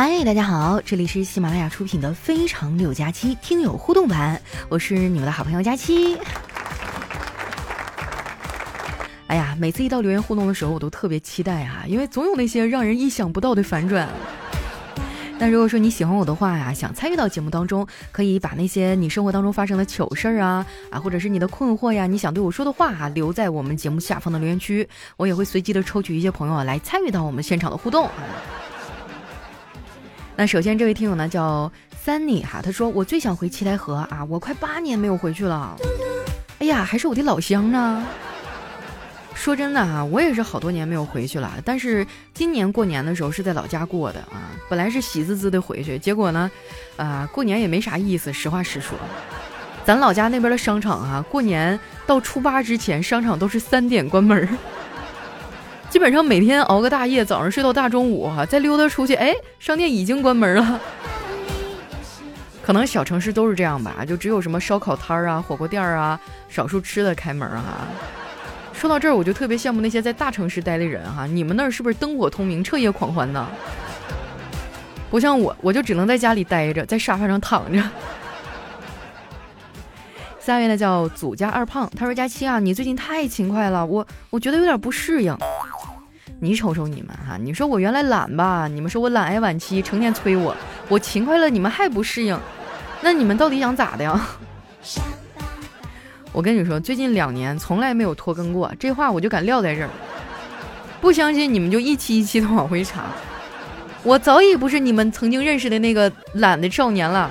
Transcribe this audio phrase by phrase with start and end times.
[0.00, 6.16] 嗨，大家好，这里是喜马拉雅出品的《非常六加七》听友互动版，我是你们的好朋友佳期。
[9.26, 14.08] 哎呀，每次一到留言互动的时候，我都特别期待啊，因为总有那些让人意想不到的反转。
[15.36, 28.08] 那如果说你喜欢我的话呀，想参与到节目当中，可以把那些你生活当中发生的糗事儿啊啊，或者是你的困惑呀，你想对我说的话啊，留在我们节目下方的留言区，我也会随机的抽取一些朋友啊来参与到我们现场的互动。
[30.38, 31.68] 那首先这位听友呢叫
[32.06, 35.74] Sunny 哈，他说我最想回七台河啊，我快八年没有回去了，
[36.60, 38.06] 哎呀，还是我的老乡呢。
[39.34, 41.54] 说真的哈，我也是好多年没有回去了。
[41.64, 46.48] 但是今年过年的时候是在老家过的啊，本来是喜滋滋的回去，结果呢，
[46.96, 48.32] 啊，过年也没啥意思。
[48.32, 48.96] 实话实说，
[49.84, 54.48] 咱老家那边的商场啊，过年到初八之前，商场都是三点关门，
[55.90, 60.80] 基本上每天熬个大夜，早上睡到大中午哈，再溜达出去，哎，商店已经关门了。
[62.62, 67.88] 可能小城市都是这样吧，就只有什么烧烤摊儿啊、火锅店儿啊，少数吃的开门哈。
[68.74, 73.48] 说到这儿，我就特别羡慕那些在大城市待的人哈，你们那儿是不是灯火通明、彻夜狂欢呢？
[75.10, 77.82] 不像我，我就只能在家里待着，在沙发上躺着。
[80.38, 85.36] 下位呢叫祖家二胖，他说：“佳期啊，你最近太勤快了，我我觉得有点不适应。
[86.40, 90.54] 你瞅瞅你们哈，你说我原来懒吧，你们说我懒癌晚期，成天催我；
[90.88, 92.38] 我勤快了，你们还不适应，
[93.02, 94.28] 那你们到底想咋的呀？”
[96.32, 99.88] 我跟你说，最近两年从来没有拖更过，这话我就敢撂在这儿。
[101.00, 103.06] 不相信你们就一期一期的往回查，
[104.04, 107.30] 我早已不是你们曾经认识的那个懒的少年了。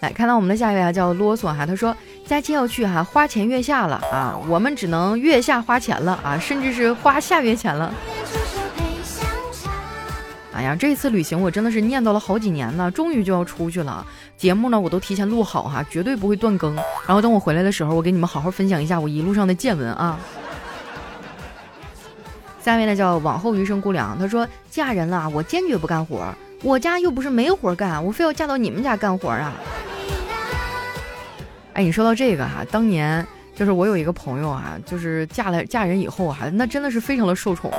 [0.00, 1.96] 来看到我们的下一位啊，叫啰嗦哈，他说
[2.28, 7.90] 佳期要去哈，花前月下了啊，我们只能月下花钱了啊，甚至是花下月钱了。
[10.52, 14.06] 哎呀，这次旅行我真的是念叨了好几年呢，终于就要出去了。
[14.36, 16.74] 节目呢，我都提前录好哈，绝对不会断更。
[17.06, 20.18] 然后等我回来的时候，我给你们好好分享一下我一路上的见闻啊。
[22.62, 26.22] 下面呢叫往后余生姑娘，她说嫁人了，我坚决不干活，
[26.62, 29.54] 我家又不是没活干，我非要嫁到你们家干活啊。
[31.78, 33.24] 哎，你说到这个哈，当年
[33.54, 37.72] 就是我有一个朋友啊，就是嫁了嫁人以后哈，那真的是非常的受宠，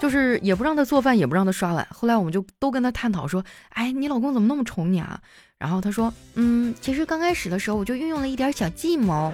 [0.00, 1.86] 就是也不让他做饭，也不让他刷碗。
[1.90, 5.20] 后来我们就都跟他探讨说，哎，你老公怎么那么宠你啊？
[5.58, 9.30] 然后他说：“嗯，其实刚开始的时候我就运用了一点小计谋。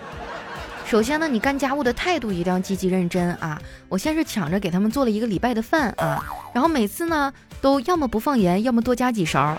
[0.84, 3.62] 首先呢，你干家务的态度一定要积极认真啊。
[3.88, 9.56] 我先是抢着给他们做了一个礼拜的饭啊，然后每次呢都要么不放盐，要么多加几勺。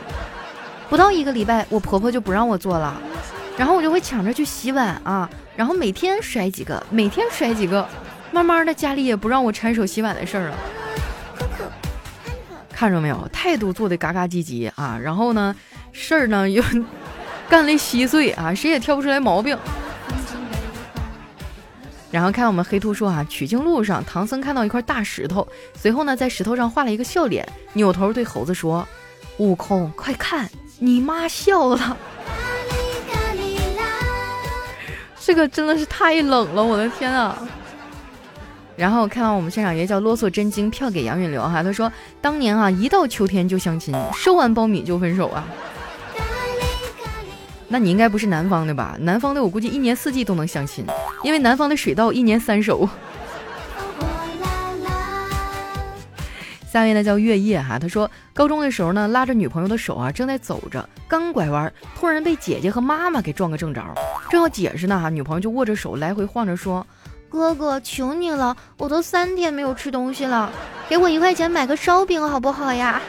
[0.90, 3.02] 不到一个礼拜，我婆婆就不让我做了，
[3.59, 7.86] 然后我就会抢着去洗碗啊，然后每天摔几个，每天摔几个，
[8.31, 10.58] 慢慢的家里也不让我掺手洗碗的事儿了。
[12.72, 15.53] 看着没有，态度做的嘎嘎积极啊，然后呢？”
[15.92, 16.64] 事儿呢又
[17.50, 19.58] 干的稀碎啊，谁也挑不出来毛病。
[22.12, 28.88] 然后看我们黑兔说啊，取经路上，唐僧看到一块大石头，随后呢在石头上画了一个笑脸，扭头对猴子说
[29.38, 31.98] ：“悟空，快看，你妈笑了。”
[35.19, 37.38] 这个真的是太冷了，我的天啊！
[38.75, 41.91] 然后看到我们现场也叫啰嗦真经票给杨允流哈，他说
[42.22, 45.46] 当年啊一到秋天就相亲，收完苞米就分手啊。
[47.68, 48.96] 那你应该不是南方的吧？
[49.02, 50.85] 南方的我估计一年四季都能相亲，
[51.24, 52.90] 因为南方的水稻一年三熟。
[56.72, 63.84] 下面呢叫月夜哈，他说高中的时候呢拉着女朋友的手啊，正在走着，刚拐弯，突然被姐姐和妈妈给撞个正着，
[64.30, 66.85] 正要解释呢哈，女朋友就握着手来回晃着说
[67.28, 70.52] ：“哥哥，求你了，我都三天没有吃东西了，
[70.88, 73.01] 给我一块钱买个烧饼好不好呀？”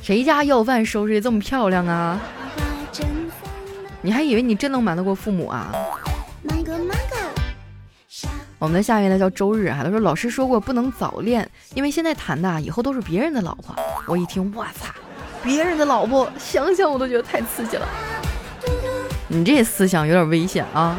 [0.00, 2.18] 谁家要饭收拾的这么漂亮啊？
[4.00, 5.70] 你还以为你真能瞒得过父母啊？
[8.58, 13.74] 我们的下面呢叫周日啊，他说老师说过不能早恋，因为现在谈的以后都是别人的老婆。
[14.06, 14.92] 我一听，我操，
[15.44, 17.86] 别人的老婆，想想我都觉得太刺激了。
[19.28, 20.98] 你这思想有点危险啊！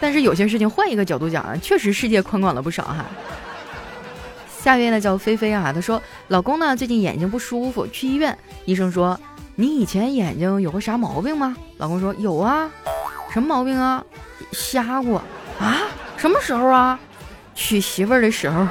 [0.00, 3.04] 但是有些事情换一个角度讲啊，确实世界宽广了不少哈。
[4.60, 8.36] 下一位呢叫菲菲啊，她说老公呢最近眼睛不舒服，去医院，
[8.66, 9.18] 医生说
[9.54, 11.56] 你以前眼睛有过啥毛病吗？
[11.78, 12.70] 老公说有啊，
[13.32, 14.04] 什么毛病啊？
[14.52, 15.22] 瞎过
[15.58, 15.87] 啊？
[16.18, 16.98] 什么时候啊？
[17.54, 18.66] 娶媳妇儿的时候。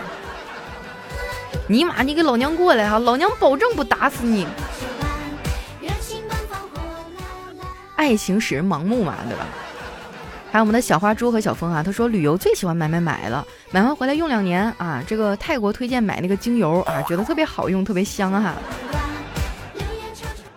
[1.68, 4.46] 尼玛，你给老娘过来哈，老娘保证不打死你。
[7.96, 9.46] 爱情使人盲目嘛，对吧？
[10.52, 15.04] 还有我们的小花猪和小峰啊，他说旅游最喜欢买买买了，买完回来用两年啊。
[15.08, 18.54] 这个泰国推荐买那个精油啊，觉得特别好用，特别香哈。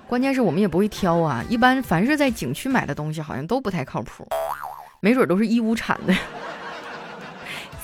[0.07, 4.29] 关键是我们也不会挑啊，一般凡是在景区买的东西好像都不太靠谱，
[5.01, 6.15] 没准都是义乌产的。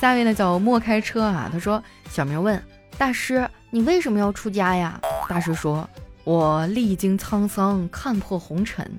[0.01, 2.63] 下一位呢叫莫开车啊，他说小明问
[2.99, 5.01] 大师你为什么要出家呀？
[5.29, 5.89] 大师说，
[6.25, 8.91] 我历经沧桑，看破红尘。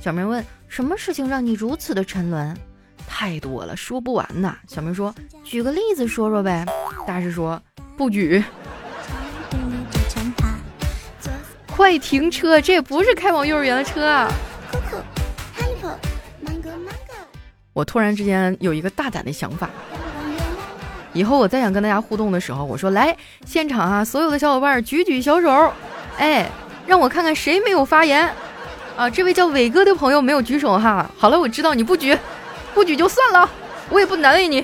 [0.00, 0.44] 小明问。
[0.68, 2.54] 什么事情让你如此的沉沦？
[3.06, 4.58] 太多了，说不完呐。
[4.66, 5.14] 小明说
[5.44, 6.66] ：“举个例子说说呗。”
[7.06, 7.62] 大师说
[7.96, 8.42] ：“不举。”
[11.70, 12.60] 快停车！
[12.60, 14.28] 这也不是开往幼儿园的车啊！
[17.72, 19.70] 我突然之间有一个大胆的想法，
[21.16, 23.16] 以后我再想跟大家互动的时候，我说：“来，
[23.46, 25.72] 现场啊，所有的小伙伴举举小手，
[26.18, 26.46] 哎，
[26.86, 28.30] 让我看看谁没有发言。”
[28.96, 31.10] 啊，这位叫伟哥的朋友没有举手哈。
[31.16, 32.16] 好了，我知道你不举，
[32.74, 33.48] 不举就算了，
[33.88, 34.62] 我也不难为你。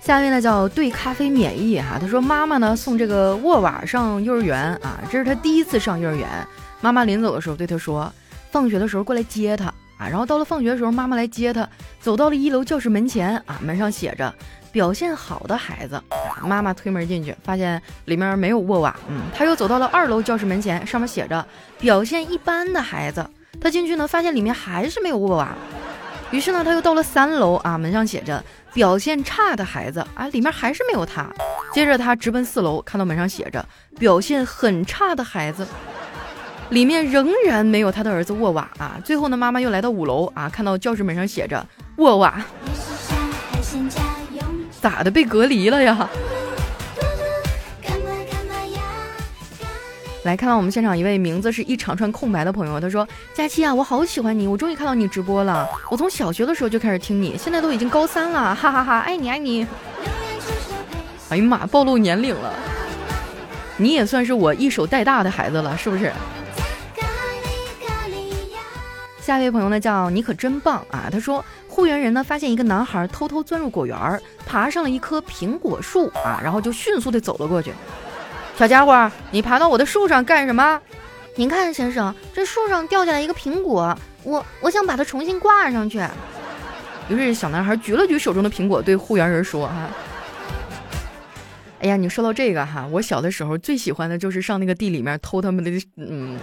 [0.00, 6.26] 下面呢叫对咖啡免疫哈，他说妈妈呢送这个沃瓦上幼儿园啊，这是他第一次上幼儿园。
[6.80, 8.10] 妈妈临走的时候对他说，
[8.50, 10.08] 放学的时候过来接他啊。
[10.08, 11.68] 然后到了放学的时候，妈妈来接他，
[12.00, 14.34] 走到了一楼教室门前啊，门上写着。
[14.72, 16.00] 表现好的孩子，
[16.46, 18.94] 妈妈推门进去，发现里面没有沃瓦。
[19.08, 21.44] 嗯，他又走到了二楼教室门前，上面写着
[21.80, 23.28] 表现一般的孩子。
[23.60, 25.52] 他进去呢，发现里面还是没有沃瓦。
[26.30, 28.40] 于是呢，他又到了三楼啊，门上写着
[28.72, 31.28] 表现差的孩子啊，里面还是没有他。
[31.72, 33.66] 接着他直奔四楼，看到门上写着
[33.98, 35.66] 表现很差的孩子，
[36.70, 38.98] 里面仍然没有他的儿子沃瓦啊。
[39.04, 41.64] 最后呢，妈妈又来到五楼啊，看到教室门上写着
[41.96, 42.42] 沃瓦。
[44.80, 45.10] 咋的？
[45.10, 46.08] 被隔离了呀？
[50.22, 55.66] 来看到我们现场一位名字是一长串空白的朋友，他说：“佳期啊，我好喜欢你，我终于看到你直播了。
[55.90, 59.66] 我从小学的时候就开始听你，现在都已经高三了，哈哈哈，爱你爱你。
[61.30, 62.52] ”哎呀妈，暴露年龄了！
[63.78, 66.12] 你也算是我一手带大的孩子了，是不是？
[69.20, 71.08] 下一位朋友呢叫你可真棒啊！
[71.10, 71.44] 他说。
[71.72, 73.96] 护园人呢，发现一个男孩偷偷钻入果园，
[74.44, 77.72] 爬上了一棵苹果树啊，然后就迅速的走了过去。
[78.58, 80.80] 小家伙，你爬到我的树上干什么？
[81.36, 86.02] 您看，先生，这树上掉下来一个苹果，我我想把它重新挂上去。
[87.08, 89.88] 于是小男孩举了举手中的苹果，对护园人说：“哈，
[91.82, 96.36] 哎呀，你说到这个哈，我小的时候最喜欢的就是上那个地里面偷他们的，嗯，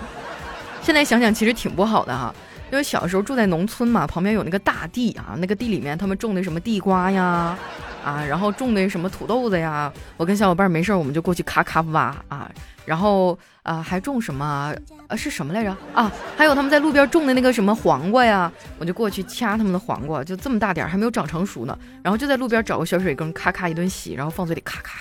[0.81, 2.33] 现在想想其实挺不好的哈。”
[2.69, 7.57] 因为小时候住在农村嘛，旁边有那个大地啊，那个地里面他们种的什么地瓜呀，
[8.03, 12.51] 啊，然后种的什么土豆子呀，我跟小伙伴没事儿我们就过去咔咔挖啊，
[12.85, 14.75] 然后啊还种什么
[15.07, 16.11] 啊是什么来着啊？
[16.35, 24.99] 还有他们在路边种的那个什么黄瓜呀，我就过去掐他们的黄瓜，就这么大点儿还没有长成熟呢，然后就在路边找个小水坑咔咔一顿洗，然后放嘴里咔咔，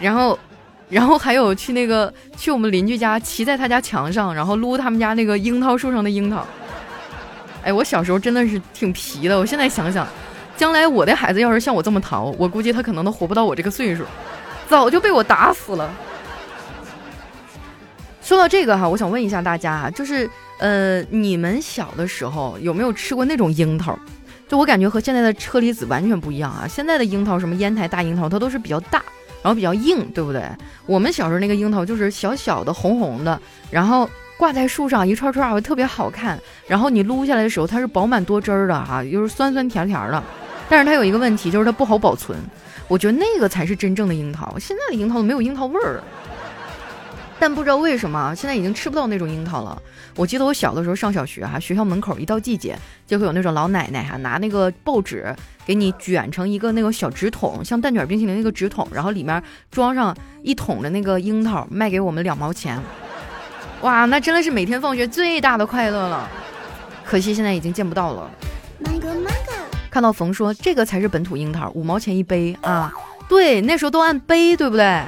[0.00, 0.38] 然后。
[0.92, 6.46] 然后还有去那个去我们邻居家，骑在他家墙上，然后撸他们家那个樱桃树上的樱桃。
[7.64, 9.38] 哎，我小时候真的是挺皮的。
[9.38, 10.06] 我现在想想，
[10.54, 14.04] 将来我的孩子要是像我这么淘，我估计他可能都活不到我这个岁数，
[14.68, 15.90] 早就被我打死了。
[18.20, 20.28] 说到这个哈，我想问一下大家，就是
[20.58, 23.98] 呃，你们小的时候有没有吃过那种樱桃？
[24.46, 26.68] 就我感觉和现在的车厘子完全不一样啊。
[26.68, 29.02] 现在的樱桃，什么烟台大樱桃，它都是比较大。
[29.42, 30.42] 然后比较硬，对不对？
[30.86, 36.38] 我们小时候那个樱桃就是小小的、红红的，然后挂在树上一串串，会特别好看。
[36.66, 40.22] 然后你撸下来的时候，它是饱满多汁儿的哈，就是酸酸甜甜的。
[40.68, 42.38] 但是它有一个问题，就是它不好保存。
[42.88, 46.04] 我觉得那个才是真正的樱桃，现在的樱桃都没有樱桃味儿了。
[47.42, 49.76] 但不知道为什么，现在已经吃不到那种樱桃了。
[50.14, 55.34] 我记得我小的时候上小学哈，学校门口一到季节，就会有那种老奶奶哈，拿那个报纸
[55.66, 62.80] 给你卷成一个那种小纸筒，像蛋卷冰淇淋那个纸筒，然后里面装上一桶的那个樱桃，卖给我们两毛钱。
[63.80, 66.30] 哇，那真的是每天放学最大的快乐了。
[67.04, 68.30] 可惜现在已经见不到了。
[69.90, 72.92] 看到冯说这个才是本土樱桃，五毛钱一杯啊。
[73.28, 75.02] 对，那时候都按杯，对不对？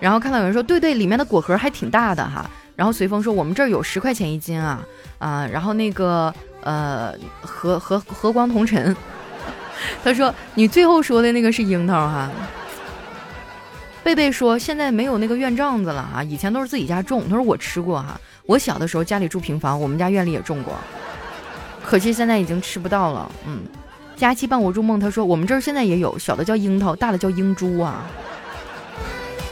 [0.00, 2.50] 然后看到有人说，对对，里面的果核还挺大的哈。
[2.74, 4.80] 然后随风说，我们这儿有十块钱一斤啊
[5.18, 5.46] 啊。
[5.46, 8.96] 然后那个呃和和和光同尘，
[10.02, 12.30] 他说你最后说的那个是樱桃哈。
[14.02, 17.28] 贝贝说现在没有那个院帐子了啊，以前都是自己家种。
[17.28, 20.74] 他说我吃过哈，我小的时候家里住平房，我们家院里也种过，
[21.84, 23.30] 可惜现在已经吃不到了。
[23.46, 23.60] 嗯，
[24.16, 28.06] 佳期伴我入梦，他说我们这儿现在也有小的叫樱桃，大的叫英珠啊。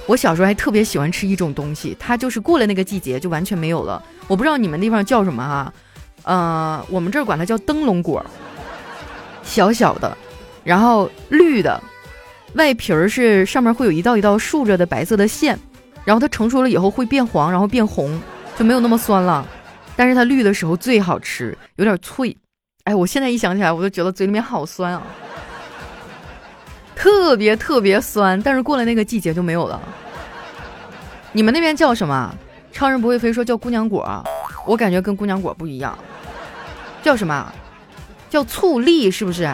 [0.08, 4.02] 我小时候还特别喜欢吃一种东西，它就是过了那个季节就完全没有了。
[4.26, 5.72] 我不知道你们地方叫什么哈，
[6.22, 8.24] 呃，我们这儿管它叫灯笼果，
[9.42, 10.16] 小小的，
[10.64, 11.78] 然后绿的，
[12.54, 15.58] 外皮儿是上面会有一道一道竖着的白色的线，
[16.06, 18.18] 然后它成熟了以后会变黄，然后变红，
[18.56, 19.46] 就没有那么酸了。
[19.94, 22.34] 但是它绿的时候最好吃，有点脆。
[22.84, 25.02] 哎，我现在一想起来，我都觉得嘴里面好酸啊。
[26.98, 29.80] 特别特别酸，但是过了那个季节就没有了。
[31.30, 32.34] 你们那边叫什么？
[32.72, 34.24] 超人不会飞说叫姑娘果，
[34.66, 35.96] 我感觉跟姑娘果不一样，
[37.00, 37.52] 叫什么？
[38.28, 39.48] 叫醋栗是不是？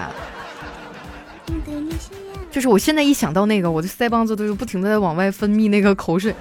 [2.51, 6.35] 就是我现在一想到那个，我的腮帮子都是不停的在往外分泌那个口水。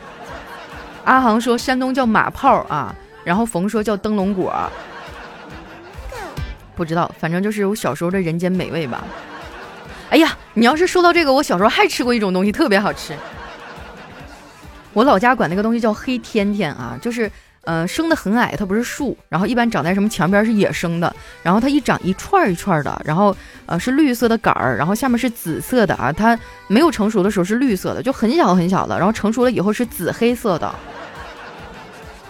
[1.04, 2.96] 阿航说山东叫马炮啊，
[3.26, 4.54] 然后冯说叫灯笼果，
[6.76, 9.04] 不知道，反正就是我小时候的人间美味吧。
[10.10, 13.16] 哎呀，你要是说到这个，我小时候还吃过一种东西，特别好吃。
[14.94, 17.32] 我老家管那个东西叫黑天天啊，就是
[17.64, 30.72] 呃生的很矮，它不是树，然后一般长在什么墙边是野生的，然后它一长一串一串的，然后呃是绿色的杆儿，然后下面是紫色的啊，它没有成熟的时候是绿色的，就很小很小的，然后成熟了以后是紫黑色的，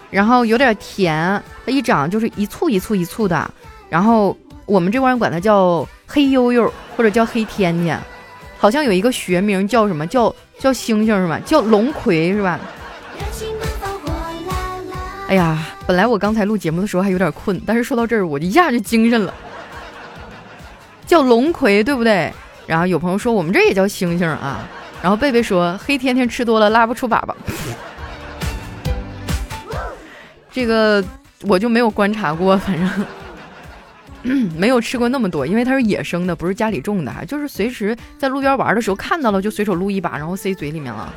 [0.09, 3.51] 然后有点甜，它一长就是一簇一簇一簇的，
[3.89, 6.71] 然后我们这帮人管它叫黑悠悠。
[6.95, 7.99] 或者叫黑天天，
[8.55, 11.39] 好像有一个学名叫什么叫叫星星是吧？
[11.43, 12.59] 叫龙葵是吧？
[15.27, 19.33] 哎呀，本来我刚才录节目的时候还有点困，但是说到这儿我一下就精神了。
[21.07, 22.31] 叫龙葵对不对？
[22.67, 24.59] 然后有朋友说我们这也叫星星啊。
[25.01, 27.33] 然后贝贝说黑天天吃多了拉不出粑粑。
[30.51, 31.03] 这个
[31.47, 32.87] 我就没有观察过，反正。
[34.57, 41.13] 没有吃过那么多，因为它是野生的，不是家里种的，就是随时在路边玩的时候看到了就随手撸一把，然后塞嘴里面了。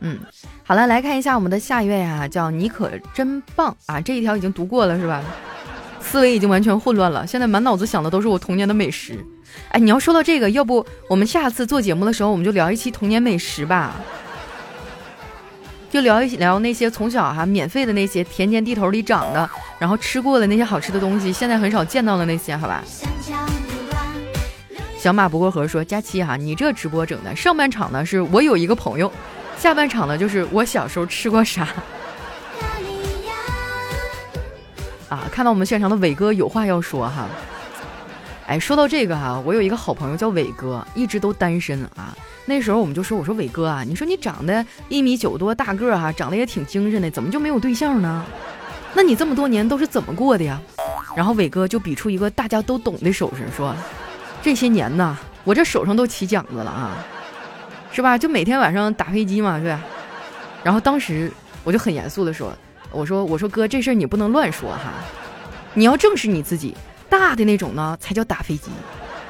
[0.00, 0.18] 嗯，
[0.62, 4.00] 好了，来看一下我们的下一位啊，叫你可真棒啊！
[4.00, 5.22] 这一条已经读过了是吧？
[6.00, 9.18] 思维已经完全混乱了，现在满脑子想的都是我童年的美食。
[9.70, 13.96] 哎，你要说到这个，要不我们下次做节目的时候，我们就聊一期童年美食吧。
[15.96, 19.48] 就聊一聊那些从小哈免费的那些田间地头里长的，
[19.78, 22.84] 然后吃过的那些好吃的东西，现在很少见到的那些，好吧？
[24.98, 29.10] 小马不过河说：“佳期哈，你这直播整的，上半场呢是我有一个朋友，
[29.56, 31.66] 下半场呢就是我小时候吃过啥。”
[35.08, 37.26] 啊，看到我们现场的伟哥有话要说哈。
[38.46, 42.16] 哎，说到这个哈，我有一个好朋友叫伟哥，一直都单身啊。
[42.44, 48.24] 那时候我们就说：“我说伟哥啊，你说你长得一米九多大个儿哈，长得也挺精神的，怎么就没有对象呢？
[48.94, 50.60] 那你这么多年都是怎么过的呀？”
[51.16, 53.74] 然后伟哥就比出一个大家都懂的手势，说
[54.40, 57.04] ：“这些年呢，我这手上都起茧子了啊，
[57.90, 58.16] 是吧？
[58.16, 59.76] 就每天晚上打飞机嘛，对。”
[60.62, 61.32] 然后当时
[61.64, 62.56] 我就很严肃的说
[62.92, 64.92] ：“我说我说哥，这事儿你不能乱说哈，
[65.74, 66.76] 你要正视你自己，
[67.18, 68.70] 大的那种呢才叫打飞机，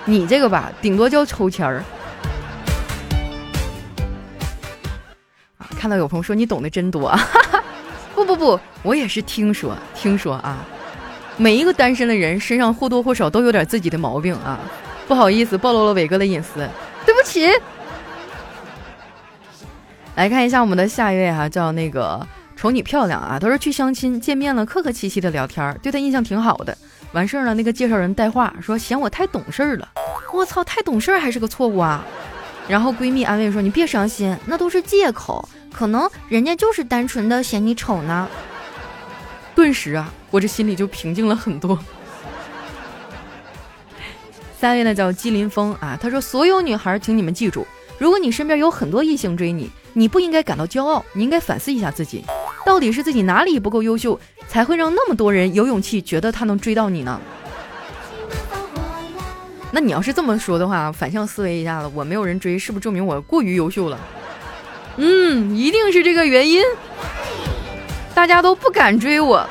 [0.05, 1.83] 你这个吧，顶多叫抽签儿。”
[5.59, 7.14] 啊看到有朋友说你懂得真多，
[8.14, 10.59] 不不不，我也是听说听说啊。
[11.38, 14.59] 每一个单身的人身上或多或少都有点自己的毛病啊，
[15.07, 16.66] 不好意思暴露了伟哥的隐私，
[17.05, 17.47] 对不起。
[20.14, 22.26] 来看一下我们的下一位哈，叫那个
[22.57, 26.75] 瞅你漂亮啊，他说去相亲见面了，客客气气的聊天，对他印象挺好的。
[27.12, 29.88] 完事儿了，那个介绍人带话说嫌我太懂事了，
[30.32, 32.04] 我操，太懂事还是个错误啊。
[32.68, 35.48] 然后闺蜜安慰说你别伤心，那都是借口。
[35.72, 38.28] 可能人家就是单纯的嫌你丑呢。
[39.54, 41.78] 顿时啊，我这心里就平静了很多。
[44.58, 47.66] 三位呢叫姬林峰啊，他说：“所有女孩，请你们记住，
[47.98, 52.25] 如果你身边有很多异性追你，你不应该感到骄傲，你应该反思一下自己，
[52.66, 54.18] 到底是自己哪里不够优秀，
[54.49, 57.20] 才会让那么多人有勇气觉得他能追到你呢？”
[59.70, 63.96] 那你要是这么说的话，反向思维一下子，我没有人追，是不是证明我过于优秀了？
[64.96, 66.61] 嗯，一定是这个原因，
[68.14, 69.49] 大家都不敢追我。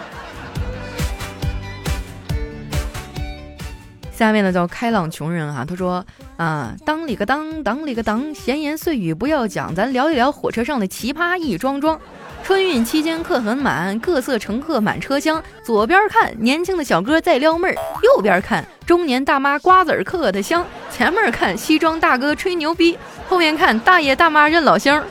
[4.11, 6.05] 下面呢叫开朗穷人哈，他说
[6.35, 11.97] 啊，当里个当，当里个当，闲言碎语不要讲，咱聊一聊火车上的奇葩一桩桩。
[12.45, 15.43] 春运期间客很满，各色乘客满车厢。
[15.63, 17.73] 左边看年轻的小哥在撩妹儿，
[18.03, 20.63] 右边看中年大妈瓜子儿嗑的香。
[20.91, 22.95] 前面看西装大哥吹牛逼，
[23.27, 25.03] 后面看大爷大妈认老乡。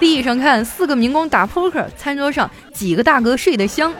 [0.00, 3.94] 地上看四个民工打扑克，餐桌上几个大哥睡得香。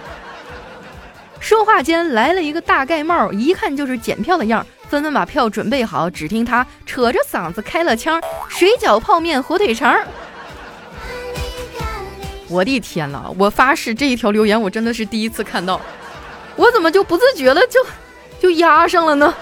[1.39, 6.11] 说话间来了一个大盖帽，一看就是检票的样儿，纷纷把票准备好。
[6.11, 8.21] 只听他扯着嗓子开了腔
[8.51, 9.97] ：“水饺、泡面、火腿肠。”
[12.53, 13.35] 我的天呐！
[13.39, 15.81] 我发誓这一条留言我真的是第一次看到，
[16.55, 17.81] 我怎么就不自觉的就
[18.39, 19.35] 就压上了呢？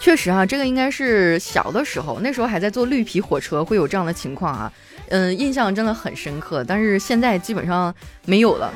[0.00, 4.72] 确实啊，这个应该是小的时候，那时候还在坐绿皮火车，会有这样的情况啊。
[5.08, 6.62] 嗯，印象真的很深刻。
[6.62, 7.92] 但是现在基本上
[8.24, 8.72] 没有了。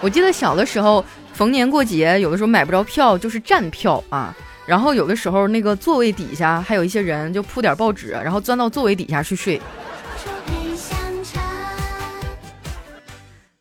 [0.00, 1.04] 我记得小的时候，
[1.34, 4.34] 逢年过节，有的时候买不着票，就是站票啊。
[4.66, 9.60] 然后有的时候，那个座位底下还有一些人就铺点报纸，然后钻到座位底下去睡。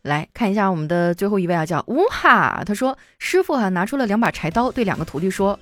[0.04, 2.64] 来看一下我们的最后一位啊，叫乌哈。
[2.66, 5.60] 他说：“师傅啊，拿出了两把柴刀，对两个徒弟说。”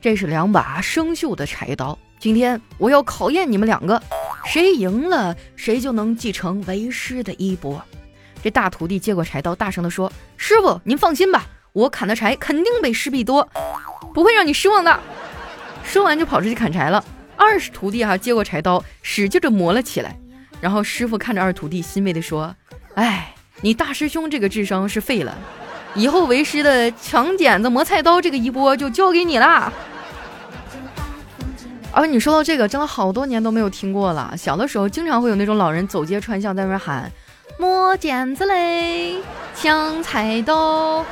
[0.00, 4.02] 这是两把生锈的柴刀，今天我要考验你们两个，
[4.44, 7.82] 谁赢了，谁就能继承为师的衣钵。
[8.42, 13.48] 这大徒弟接过柴刀，大声地说：“师傅，您放心吧，我砍的柴肯定比师弟多，
[14.12, 15.00] 不会让你失望的。”
[15.84, 17.04] 说完就跑出去砍柴了。
[17.36, 20.16] 二徒弟哈接过柴刀，使劲的磨了起来。
[20.60, 22.54] 然后师傅看着二徒弟，欣慰地说
[22.94, 25.36] ：“哎，你大师兄这个智商是废了，
[25.94, 29.72] 以后为师的抢剪子磨菜刀这个衣钵就交给你啦。”
[31.92, 34.34] 而你说到这个，真的好多年都没有听过了。
[34.36, 37.10] 小的时候，经常会有那种老人走街串巷在那边喊
[37.58, 39.20] “磨剪子嘞，
[39.54, 41.04] 抢菜刀”。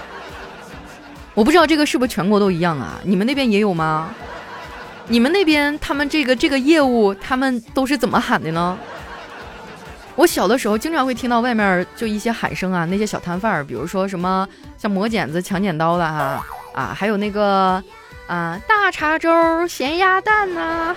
[1.35, 3.01] 我不知道这个是不是全国都一样啊？
[3.05, 4.15] 你们那边也有吗？
[5.09, 8.79] 你们那边他们这个这个业务，他们都是怎么喊的呢？
[10.15, 14.47] 我小的时候经常会听到外面就一些喊声啊，那些小摊贩儿，比如说什么
[14.77, 17.83] 像磨剪子、抢剪刀的哈啊，还有那个。
[18.29, 20.97] 啊，大碴粥、咸鸭蛋呐，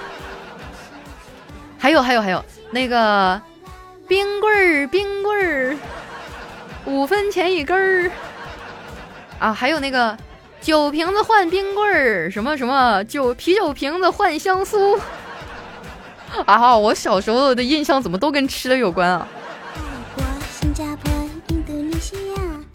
[1.77, 3.41] 还有还有还有那个
[4.07, 5.75] 冰棍儿，冰棍儿，
[6.85, 8.11] 五分钱一根儿。
[9.39, 10.15] 啊，还有那个
[10.65, 14.99] 酒瓶子换冰棍儿，什么什么酒啤酒瓶子换香酥。
[16.47, 19.27] 啊，我小时候的印象怎么都跟吃的有关啊？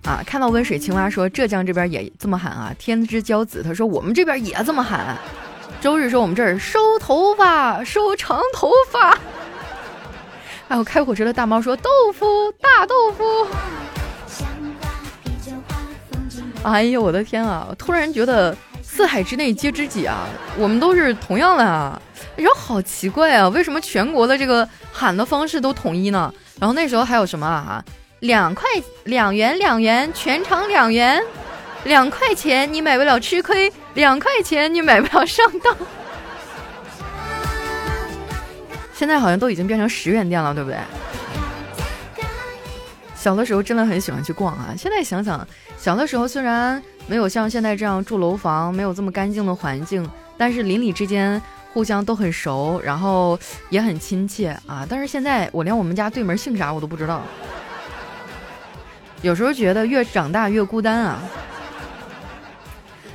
[0.04, 0.22] 啊！
[0.24, 2.72] 看到温水青蛙说浙江这边也这么喊啊！
[2.78, 5.18] 天之骄子他说我们这边也这么喊。
[5.80, 9.18] 周日说我们这儿收头发，收长头发。
[10.68, 13.48] 还有开火车的大猫说豆腐，大豆腐。
[16.62, 17.68] 哎呀，我的天啊！
[17.78, 20.26] 突然觉得四海之内皆知己啊，
[20.58, 22.00] 我们都是同样的啊。
[22.36, 26.32] 然后好奇怪啊，为什么全国的这个喊的方式都统一呢？
[26.58, 27.82] 然后那时候还有什么啊？
[28.20, 28.68] 两块
[29.04, 31.22] 两元两元全场两元，
[31.84, 35.74] 两块钱你买不了吃亏，两块钱你买不了上当。
[38.92, 40.78] 现在好像都已经变成十元店了，对不对？
[43.20, 44.72] 小的时候真的很喜欢去逛啊。
[44.78, 51.40] 现在想想，小的时候虽然没有像现在这样住楼房，没有这么干净的环境，但是邻里之间
[51.74, 54.86] 互相都很熟，然后也很亲切啊。
[54.88, 57.22] 但是现在我连我们家对门姓啥我都不知道。
[59.20, 61.20] 有时候觉得越长大越孤单啊。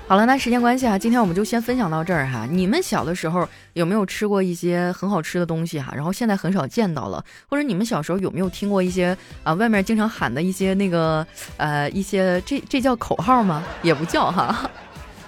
[0.07, 2.45] 好了，那时间关系啊，今天我们就先分享到这儿哈。
[2.45, 5.91] 你们小的时候有没有吃过一些很好吃的东西哈？
[5.95, 11.25] 然后现在很少见到了，或者你们小时候有没有听过一些啊外面经常喊的一些那个
[11.57, 13.63] 呃一些这这叫口号吗？
[13.81, 14.69] 也不叫哈。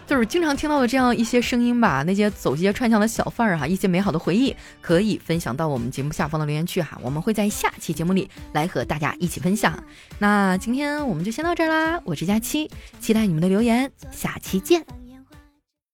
[0.08, 9.84] 就是经常听到的这样一些声音吧，那些走街串巷的小贩儿哈，一些美好的回忆可以分享到我们节目下方的留言区哈，我们会在下期节目里来和大家一起分享。
[10.18, 15.07] 那今天我们就先到这儿啦，我是佳期，期待你们的留言，下期见。